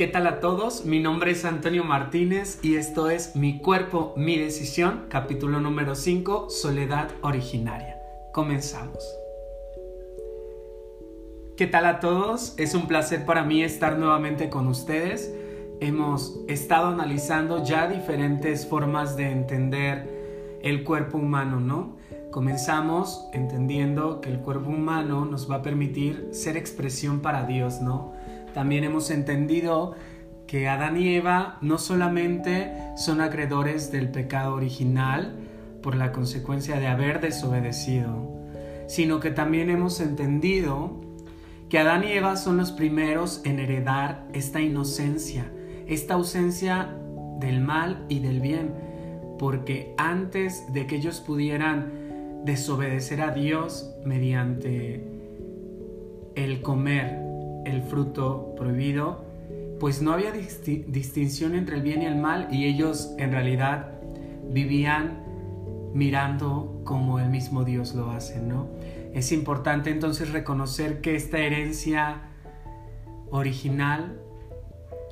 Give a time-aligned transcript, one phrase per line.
[0.00, 0.86] ¿Qué tal a todos?
[0.86, 6.48] Mi nombre es Antonio Martínez y esto es Mi cuerpo, mi decisión, capítulo número 5,
[6.48, 8.00] Soledad originaria.
[8.32, 9.04] Comenzamos.
[11.54, 12.54] ¿Qué tal a todos?
[12.56, 15.34] Es un placer para mí estar nuevamente con ustedes.
[15.80, 21.98] Hemos estado analizando ya diferentes formas de entender el cuerpo humano, ¿no?
[22.30, 28.14] Comenzamos entendiendo que el cuerpo humano nos va a permitir ser expresión para Dios, ¿no?
[28.54, 29.94] También hemos entendido
[30.46, 35.36] que Adán y Eva no solamente son acreedores del pecado original
[35.80, 38.28] por la consecuencia de haber desobedecido,
[38.88, 41.00] sino que también hemos entendido
[41.68, 45.52] que Adán y Eva son los primeros en heredar esta inocencia,
[45.86, 46.96] esta ausencia
[47.38, 48.74] del mal y del bien,
[49.38, 55.04] porque antes de que ellos pudieran desobedecer a Dios mediante
[56.34, 57.29] el comer
[57.64, 59.24] el fruto prohibido,
[59.78, 63.92] pues no había distinción entre el bien y el mal y ellos en realidad
[64.50, 65.24] vivían
[65.94, 68.68] mirando como el mismo Dios lo hace, ¿no?
[69.14, 72.22] Es importante entonces reconocer que esta herencia
[73.30, 74.20] original,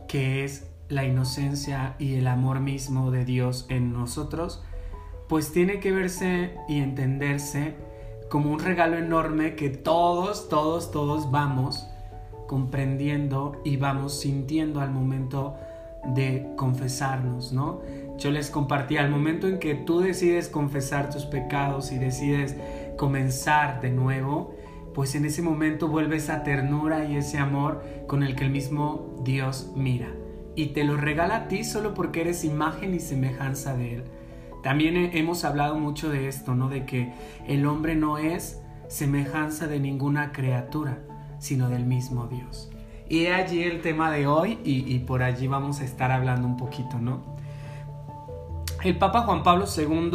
[0.07, 4.62] que es la inocencia y el amor mismo de Dios en nosotros,
[5.29, 7.75] pues tiene que verse y entenderse
[8.31, 11.87] como un regalo enorme que todos, todos, todos vamos
[12.49, 15.55] comprendiendo y vamos sintiendo al momento
[16.05, 17.81] de confesarnos, ¿no?
[18.17, 22.57] Yo les compartí al momento en que tú decides confesar tus pecados y decides
[22.97, 24.55] comenzar de nuevo,
[24.95, 29.15] pues en ese momento vuelve esa ternura y ese amor con el que el mismo
[29.23, 30.09] Dios mira
[30.57, 34.05] y te lo regala a ti solo porque eres imagen y semejanza de Él.
[34.65, 36.69] También hemos hablado mucho de esto, ¿no?
[36.69, 37.12] De que
[37.47, 40.99] el hombre no es semejanza de ninguna criatura
[41.39, 42.70] sino del mismo Dios.
[43.08, 46.99] Y allí el tema de hoy y, por allí vamos a estar hablando un poquito,
[46.99, 47.22] ¿no?
[48.84, 50.10] El Papa Juan Pablo II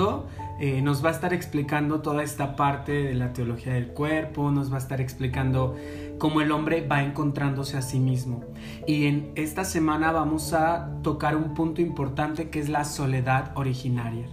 [0.59, 4.71] eh, nos va a estar explicando toda esta parte de la teología del cuerpo, nos
[4.71, 5.75] va a estar explicando
[6.19, 8.43] cómo el hombre va encontrándose a sí mismo.
[8.87, 14.27] Y en esta semana vamos a tocar un punto importante que es la soledad originaria.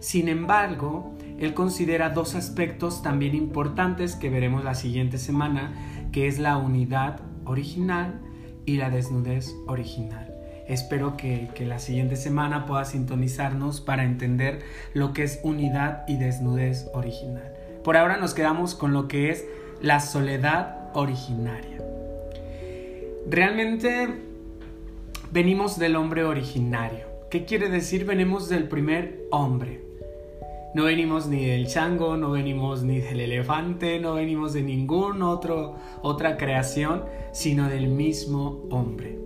[0.00, 5.72] Sin embargo, él considera dos aspectos también importantes que veremos la siguiente semana
[6.16, 8.22] que es la unidad original
[8.64, 10.34] y la desnudez original.
[10.66, 14.62] Espero que, la siguiente semana pueda sintonizarnos para entender
[14.94, 17.52] lo que es unidad y desnudez original.
[17.84, 19.44] Por ahora nos quedamos con lo que es
[19.82, 21.82] la soledad originaria.
[23.28, 24.08] Realmente
[25.32, 27.04] venimos del hombre originario.
[27.30, 28.06] ¿Qué quiere decir?
[28.06, 29.85] Venimos del primer hombre.
[30.76, 35.76] No venimos ni del chango, no venimos ni del elefante, no venimos de ningún otro
[36.02, 39.18] otra creación, sino del mismo hombre.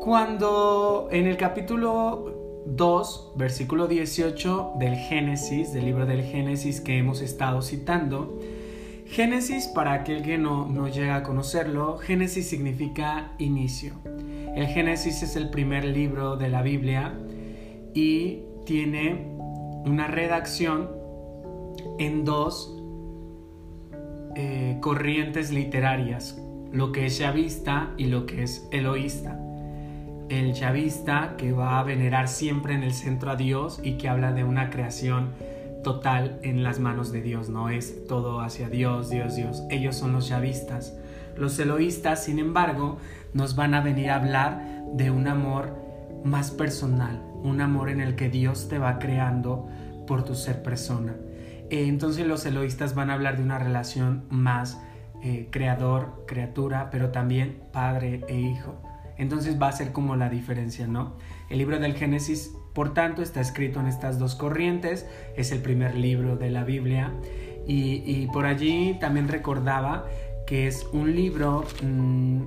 [0.00, 7.20] Cuando en el capítulo 2, versículo 18 del Génesis, del libro del Génesis que hemos
[7.20, 8.38] estado citando,
[9.06, 13.94] Génesis, para aquel que no, no llega a conocerlo, Génesis significa inicio.
[14.54, 17.18] El Génesis es el primer libro de la Biblia
[17.94, 19.33] y tiene
[19.84, 20.90] una redacción
[21.98, 22.74] en dos
[24.36, 26.40] eh, corrientes literarias,
[26.72, 29.40] lo que es chavista y lo que es eloísta.
[30.28, 34.32] El chavista que va a venerar siempre en el centro a Dios y que habla
[34.32, 35.30] de una creación
[35.84, 39.62] total en las manos de Dios, no es todo hacia Dios, Dios, Dios.
[39.70, 40.96] Ellos son los chavistas.
[41.36, 42.96] Los eloístas, sin embargo,
[43.34, 45.76] nos van a venir a hablar de un amor
[46.24, 49.68] más personal, un amor en el que Dios te va creando
[50.06, 51.14] por tu ser persona.
[51.70, 54.80] Eh, entonces los eloístas van a hablar de una relación más
[55.22, 58.82] eh, creador, criatura, pero también padre e hijo.
[59.16, 61.14] Entonces va a ser como la diferencia, ¿no?
[61.48, 65.06] El libro del Génesis, por tanto, está escrito en estas dos corrientes,
[65.36, 67.12] es el primer libro de la Biblia
[67.66, 70.04] y, por allí también recordaba
[70.46, 72.42] que es un libro mm,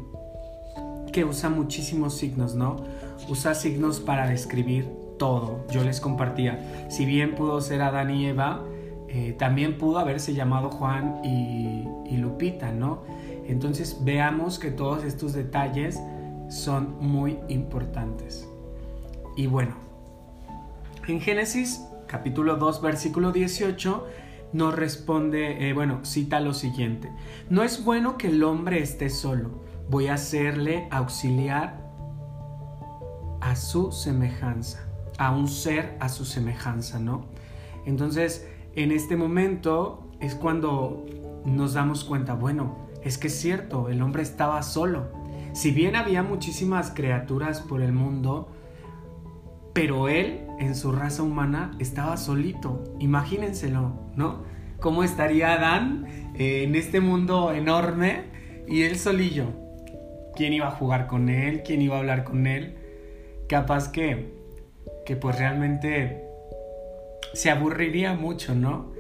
[1.11, 2.83] que usa muchísimos signos, ¿no?
[3.27, 5.65] Usa signos para describir todo.
[5.69, 8.63] Yo les compartía, si bien pudo ser Adán y Eva,
[9.09, 11.85] eh, también pudo haberse llamado Juan y,
[12.17, 13.03] Lupita, ¿no?
[13.47, 15.99] Entonces veamos que todos estos detalles
[16.49, 18.49] son muy importantes.
[19.35, 19.75] Y bueno,
[21.07, 24.07] en Génesis capítulo 2 versículo 18
[24.53, 27.11] nos responde, eh, bueno, cita lo siguiente,
[27.49, 31.86] no es bueno que el hombre esté solo, voy a hacerle auxiliar
[33.41, 34.87] a su semejanza,
[35.17, 37.25] a un ser a su semejanza, ¿no?
[37.85, 41.05] Entonces, en este momento es cuando
[41.45, 45.11] nos damos cuenta, bueno, es que es cierto, el hombre estaba solo.
[45.53, 48.49] Si bien había muchísimas criaturas por el mundo,
[49.73, 52.83] pero él en su raza humana estaba solito.
[52.99, 54.43] Imagínenselo, ¿no?
[54.79, 56.05] ¿Cómo estaría Adán
[56.35, 58.25] eh, en este mundo enorme
[58.67, 59.45] y él solillo?
[60.35, 61.63] ¿Quién iba a jugar con él?
[61.65, 62.75] ¿Quién iba a hablar con él?
[63.47, 64.33] Capaz que,
[65.05, 66.23] que pues realmente
[67.33, 68.91] se aburriría mucho, ¿no?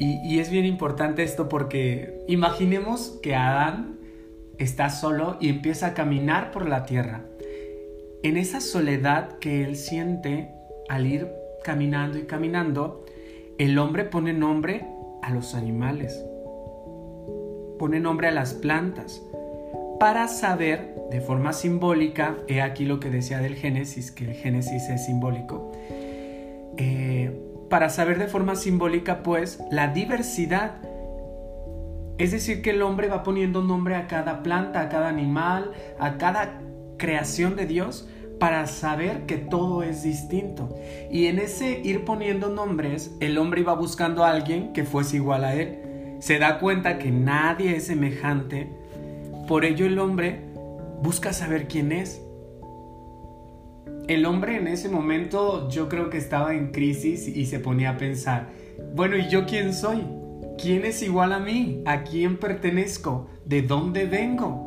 [0.00, 3.98] Y, es bien importante esto porque imaginemos que Adán
[4.56, 7.24] está solo y empieza a caminar por la tierra.
[8.22, 10.50] En esa soledad que él siente
[10.88, 11.28] al ir
[11.64, 13.04] caminando y caminando,
[13.58, 14.86] el hombre pone nombre
[15.22, 16.24] a los animales,
[17.78, 19.20] pone nombre a las plantas,
[19.98, 24.88] para saber de forma simbólica, he aquí lo que decía del Génesis, que el Génesis
[24.88, 25.72] es simbólico,
[26.76, 27.32] eh,
[27.70, 30.76] para saber de forma simbólica pues la diversidad.
[32.18, 36.18] Es decir, que el hombre va poniendo nombre a cada planta, a cada animal, a
[36.18, 36.60] cada
[36.96, 38.08] creación de Dios
[38.38, 40.74] para saber que todo es distinto.
[41.10, 45.44] Y en ese ir poniendo nombres, el hombre iba buscando a alguien que fuese igual
[45.44, 46.16] a él.
[46.20, 48.68] Se da cuenta que nadie es semejante.
[49.46, 50.47] Por ello el hombre
[51.02, 52.20] busca saber quién es
[54.08, 57.96] el hombre en ese momento yo creo que estaba en crisis y se ponía a
[57.98, 58.48] pensar,
[58.94, 60.02] bueno, ¿y yo quién soy?
[60.60, 61.82] ¿Quién es igual a mí?
[61.84, 63.28] ¿A quién pertenezco?
[63.44, 64.66] ¿De dónde vengo?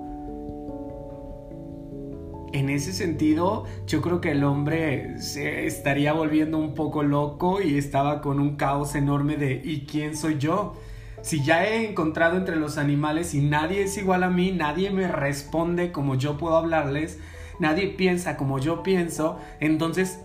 [2.54, 7.78] En ese sentido, yo creo que el hombre se estaría volviendo un poco loco y
[7.78, 10.76] estaba con un caos enorme de ¿y quién soy yo?
[11.22, 15.08] Si ya he encontrado entre los animales y nadie es igual a mí, nadie me
[15.08, 17.20] responde como yo puedo hablarles,
[17.60, 20.20] nadie piensa como yo pienso, entonces,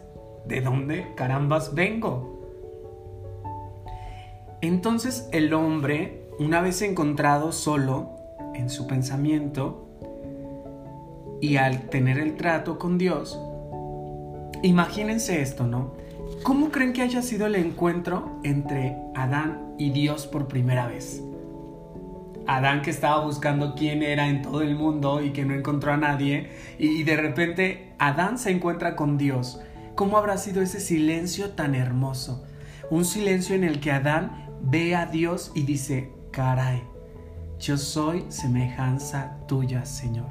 [0.46, 2.32] ¿de dónde carambas vengo?
[4.62, 8.16] Entonces el hombre, una vez encontrado solo
[8.54, 9.82] en su pensamiento,
[11.42, 13.38] y al tener el trato con Dios,
[14.62, 15.92] imagínense esto, ¿no?
[16.42, 21.22] ¿Cómo creen que haya sido el encuentro entre Adán y Dios por primera vez?
[22.46, 25.96] Adán que estaba buscando quién era en todo el mundo y que no encontró a
[25.96, 29.60] nadie, y de repente Adán se encuentra con Dios.
[29.96, 32.44] ¿Cómo habrá sido ese silencio tan hermoso?
[32.90, 36.82] Un silencio en el que Adán ve a Dios y dice, caray,
[37.58, 40.28] yo soy semejanza tuya, Señor.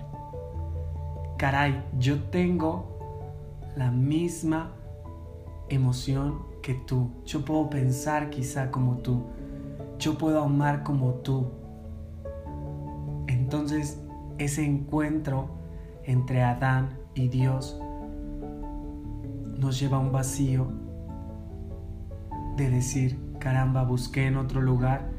[1.38, 4.72] Caray, yo tengo la misma
[5.68, 7.12] emoción que tú.
[7.26, 9.28] Yo puedo pensar quizá como tú.
[10.00, 11.52] Yo puedo amar como tú
[13.28, 14.02] entonces
[14.40, 15.50] ese encuentro
[16.04, 17.80] entre Adán y Dios
[19.60, 20.68] nos lleva a un vacío
[22.58, 25.12] de decir, caramba, busqué en otro lugar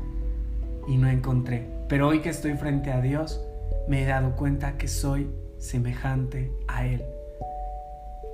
[0.89, 1.71] y no encontré.
[1.89, 3.41] Pero hoy que estoy frente a Dios,
[3.87, 7.05] me he dado cuenta que soy semejante a Él.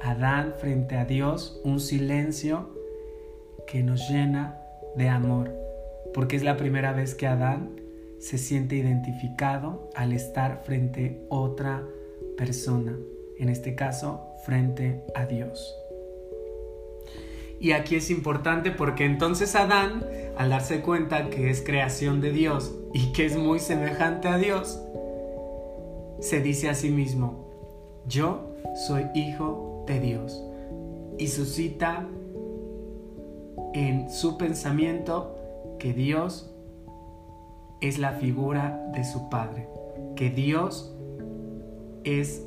[0.03, 2.71] Adán frente a Dios, un silencio
[3.67, 4.59] que nos llena
[4.97, 5.53] de amor,
[6.14, 7.81] porque es la primera vez que Adán
[8.19, 11.82] se siente identificado al estar frente a otra
[12.37, 12.97] persona,
[13.38, 15.76] en este caso frente a Dios.
[17.62, 20.05] Y aquí es importante porque entonces Adán,
[20.37, 24.81] al darse cuenta que es creación de Dios y que es muy semejante a Dios,
[26.19, 27.48] se dice a sí mismo,
[28.06, 28.55] yo
[28.86, 30.43] soy hijo de Dios.
[31.19, 32.08] Y suscita
[33.74, 35.36] en su pensamiento
[35.79, 36.55] que Dios
[37.81, 39.69] es la figura de su Padre,
[40.17, 40.94] que Dios
[42.05, 42.46] es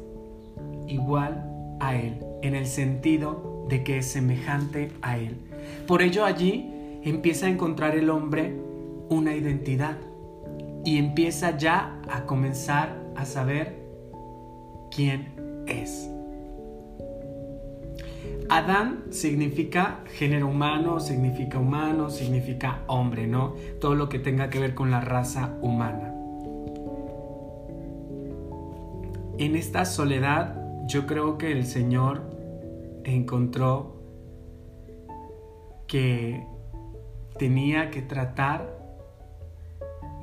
[0.87, 5.37] igual a Él, en el sentido de que es semejante a Él.
[5.87, 6.71] Por ello allí
[7.03, 8.55] empieza a encontrar el hombre
[9.09, 9.97] una identidad
[10.83, 13.83] y empieza ya a comenzar a saber
[14.91, 15.33] quién
[15.67, 16.14] es.
[18.55, 23.55] Adán significa género humano, significa humano, significa hombre, ¿no?
[23.81, 26.13] Todo lo que tenga que ver con la raza humana.
[29.37, 30.55] En esta soledad
[30.87, 32.21] yo creo que el Señor
[33.03, 34.01] encontró
[35.85, 36.47] que
[37.37, 38.73] tenía que tratar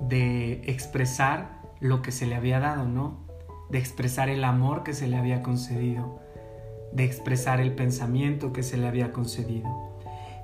[0.08, 3.26] de expresar lo que se le había dado, ¿no?
[3.68, 6.22] De expresar el amor que se le había concedido
[6.94, 9.68] de expresar el pensamiento que se le había concedido.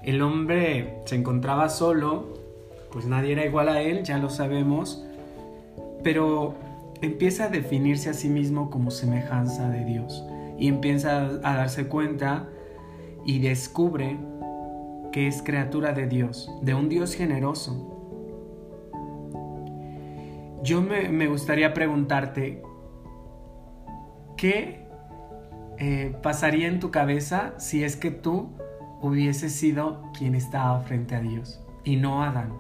[0.03, 2.35] El hombre se encontraba solo,
[2.91, 5.05] pues nadie era igual a él, ya lo sabemos,
[6.03, 6.55] pero
[7.03, 10.25] empieza a definirse a sí mismo como semejanza de Dios
[10.59, 12.49] y empieza a darse cuenta
[13.25, 14.17] y descubre
[15.13, 17.95] que es criatura de Dios, de un Dios generoso.
[20.63, 22.63] Yo me, me gustaría preguntarte,
[24.37, 24.88] ¿qué
[25.79, 28.51] eh, pasaría en tu cabeza si es que tú
[29.01, 32.53] hubieses sido quien estaba frente a Dios y no Adán?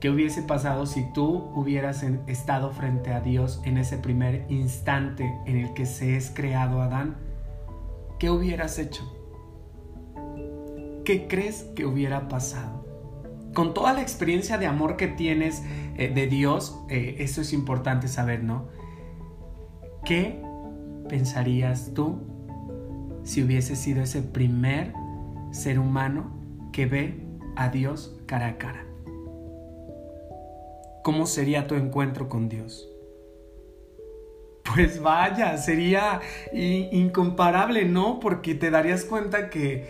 [0.00, 5.56] ¿Qué hubiese pasado si tú hubieras estado frente a Dios en ese primer instante en
[5.56, 7.16] el que se es creado Adán?
[8.18, 9.02] ¿Qué hubieras hecho?
[11.04, 12.84] ¿Qué crees que hubiera pasado?
[13.54, 15.62] Con toda la experiencia de amor que tienes
[15.96, 18.66] eh, de Dios, eh, eso es importante saber, ¿no?
[20.04, 20.42] ¿Qué
[21.08, 22.18] pensarías tú
[23.22, 24.92] si hubiese sido ese primer
[25.50, 26.32] ser humano
[26.72, 27.14] que ve
[27.56, 28.84] a Dios cara a cara?
[31.02, 32.90] ¿Cómo sería tu encuentro con Dios?
[34.74, 36.20] Pues vaya, sería
[36.52, 38.18] incomparable, ¿no?
[38.18, 39.86] Porque te darías cuenta que,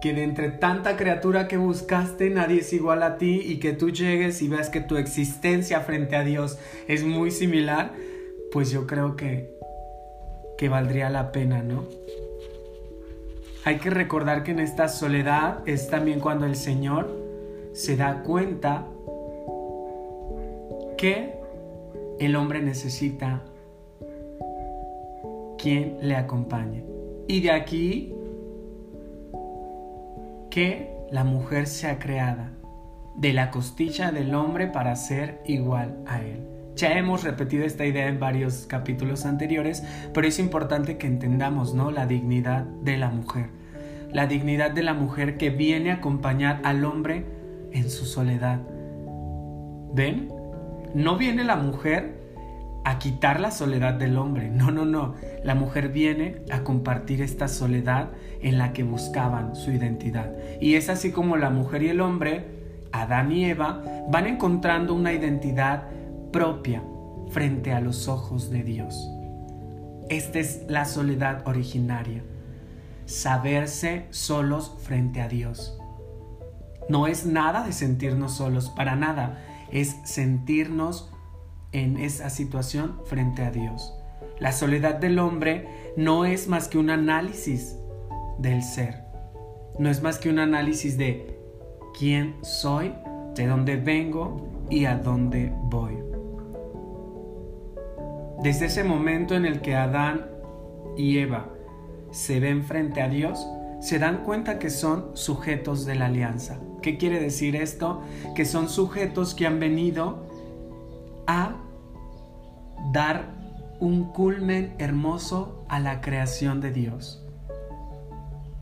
[0.00, 3.90] que de entre tanta criatura que buscaste, nadie es igual a ti y que tú
[3.90, 7.92] llegues y veas que tu existencia frente a Dios es muy similar,
[8.50, 9.53] pues yo creo que,
[10.56, 11.84] que valdría la pena, ¿no?
[13.64, 17.10] Hay que recordar que en esta soledad es también cuando el Señor
[17.72, 18.86] se da cuenta
[20.98, 21.34] que
[22.18, 23.42] el hombre necesita
[25.58, 26.84] quien le acompañe.
[27.26, 28.14] Y de aquí
[30.50, 32.52] que la mujer sea creada
[33.16, 36.53] de la costilla del hombre para ser igual a él.
[36.76, 41.90] Ya hemos repetido esta idea en varios capítulos anteriores, pero es importante que entendamos, ¿no?
[41.92, 43.50] La dignidad de la mujer.
[44.12, 47.26] La dignidad de la mujer que viene a acompañar al hombre
[47.72, 48.60] en su soledad.
[49.92, 50.32] ¿Ven?
[50.94, 52.24] No viene la mujer
[52.84, 54.50] a quitar la soledad del hombre.
[54.50, 55.14] No, no, no.
[55.42, 58.10] La mujer viene a compartir esta soledad
[58.42, 60.32] en la que buscaban su identidad.
[60.60, 62.44] Y es así como la mujer y el hombre,
[62.92, 65.84] Adán y Eva, van encontrando una identidad
[66.34, 66.82] propia
[67.30, 69.08] frente a los ojos de Dios.
[70.08, 72.24] Esta es la soledad originaria,
[73.06, 75.78] saberse solos frente a Dios.
[76.88, 81.12] No es nada de sentirnos solos, para nada, es sentirnos
[81.70, 83.94] en esa situación frente a Dios.
[84.40, 87.76] La soledad del hombre no es más que un análisis
[88.38, 89.04] del ser,
[89.78, 91.38] no es más que un análisis de
[91.96, 92.92] quién soy,
[93.36, 96.03] de dónde vengo y a dónde voy.
[98.44, 100.26] Desde ese momento en el que Adán
[100.98, 101.46] y Eva
[102.10, 103.48] se ven frente a Dios,
[103.80, 106.60] se dan cuenta que son sujetos de la alianza.
[106.82, 108.02] ¿Qué quiere decir esto?
[108.34, 110.26] Que son sujetos que han venido
[111.26, 111.56] a
[112.92, 113.30] dar
[113.80, 117.24] un culmen hermoso a la creación de Dios.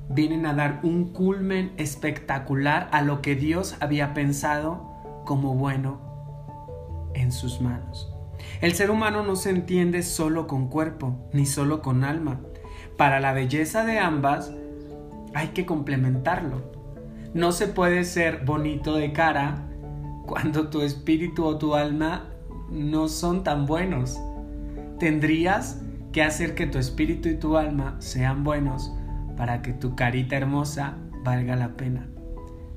[0.09, 5.99] Vienen a dar un culmen espectacular a lo que Dios había pensado como bueno
[7.15, 8.12] en sus manos.
[8.61, 12.41] El ser humano no se entiende solo con cuerpo, ni solo con alma.
[12.97, 14.53] Para la belleza de ambas
[15.35, 16.73] hay que complementarlo.
[17.35, 19.67] No se puede ser bonito de cara
[20.27, 22.29] cuando tu espíritu o tu alma
[22.71, 24.21] no son tan buenos.
[24.99, 25.83] Tendrías
[26.13, 28.93] que hacer que tu espíritu y tu alma sean buenos
[29.37, 32.07] para que tu carita hermosa valga la pena.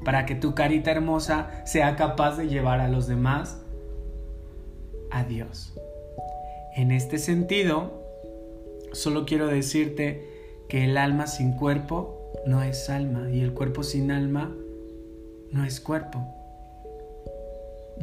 [0.03, 3.64] Para que tu carita hermosa sea capaz de llevar a los demás
[5.15, 5.73] a Dios.
[6.75, 8.03] En este sentido,
[8.91, 10.27] solo quiero decirte
[10.67, 14.53] que el alma sin cuerpo no es alma y el cuerpo sin alma
[15.51, 16.21] no es cuerpo.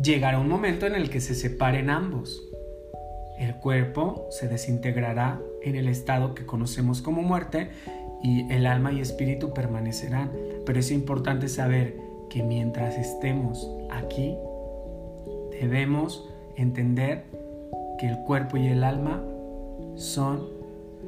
[0.02, 2.42] Llegará un momento en el que se separen ambos.
[3.38, 7.71] El cuerpo se desintegrará en el estado que conocemos como muerte
[8.23, 10.33] y el alma y espíritu permanecerán.
[10.64, 11.95] Pero es importante saber
[12.31, 14.35] que mientras estemos aquí,
[15.61, 17.25] debemos entender
[17.99, 19.23] que el cuerpo y el alma
[19.97, 20.49] son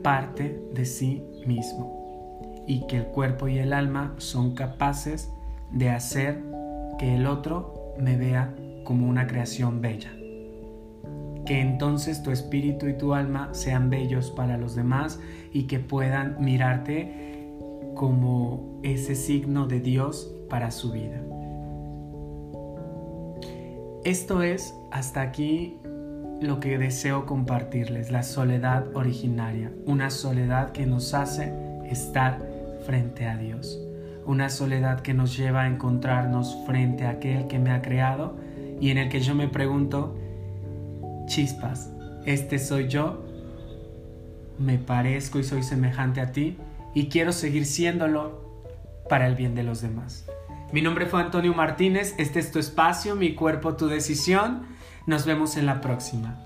[0.03, 5.31] parte de sí mismo y que el cuerpo y el alma son capaces
[5.71, 6.43] de hacer
[6.99, 10.13] que el otro me vea como una creación bella.
[11.47, 15.21] Que entonces tu espíritu y tu alma sean bellos para los demás
[15.53, 17.51] y que puedan mirarte
[17.95, 21.23] como ese signo de Dios para su vida.
[24.05, 25.79] Esto es hasta aquí
[26.43, 31.55] lo que deseo compartirles, la soledad originaria, una soledad que nos hace
[31.91, 32.39] estar
[32.85, 33.81] frente a Dios,
[34.27, 38.37] una soledad que nos lleva a encontrarnos frente a aquel que me ha creado
[38.79, 40.19] y en el que yo me pregunto,
[41.25, 41.91] chispas,
[42.27, 43.25] este soy yo,
[44.59, 46.59] me parezco y soy semejante a ti
[46.93, 48.45] y quiero seguir siéndolo
[49.09, 50.27] para el bien de los demás.
[50.75, 54.66] Mi nombre fue Antonio Martínez, este es tu espacio, mi cuerpo, tu decisión.
[55.07, 56.43] Nos vemos en la próxima.